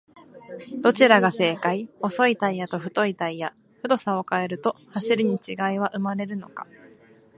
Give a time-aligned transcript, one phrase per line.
[0.81, 1.87] どちらが正解!?
[2.01, 3.53] 細いタイヤと太いタイヤ、
[3.83, 6.65] 太さを変えると走りに違いは生まれるのか？